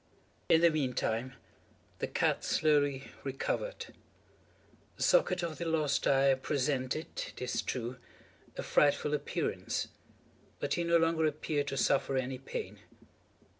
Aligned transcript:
In 0.49 0.61
the 0.61 0.71
meantime 0.71 1.35
the 1.99 2.07
cat 2.07 2.43
slowly 2.43 3.11
recovered. 3.23 3.93
The 4.97 5.03
socket 5.03 5.43
of 5.43 5.59
the 5.59 5.65
lost 5.65 6.07
eye 6.07 6.33
presented, 6.33 7.05
it 7.27 7.39
is 7.39 7.61
true, 7.61 7.97
a 8.57 8.63
frightful 8.63 9.13
appearance, 9.13 9.89
but 10.59 10.73
he 10.73 10.83
no 10.83 10.97
longer 10.97 11.27
appeared 11.27 11.67
to 11.67 11.77
suffer 11.77 12.17
any 12.17 12.39
pain. 12.39 12.79